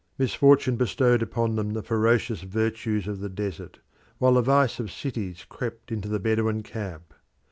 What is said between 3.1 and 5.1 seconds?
the desert, while the vice of